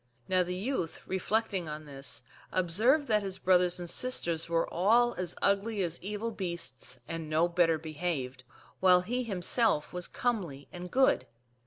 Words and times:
Now 0.27 0.41
the 0.41 0.55
youth, 0.55 1.01
reflecting 1.05 1.69
on 1.69 1.85
this, 1.85 2.23
^observed 2.51 3.05
that 3.05 3.21
his 3.21 3.37
brothers 3.37 3.79
and 3.79 3.87
sisters 3.87 4.49
were 4.49 4.67
all 4.73 5.13
as 5.13 5.35
ugly 5.43 5.83
;as 5.83 6.01
evil 6.01 6.31
beasts 6.31 6.99
and 7.07 7.29
no 7.29 7.47
better 7.47 7.77
behaved, 7.77 8.43
while 8.79 9.01
he 9.01 9.21
himself 9.21 9.93
comely 10.11 10.67
and 10.71 10.89
good. 10.89 11.27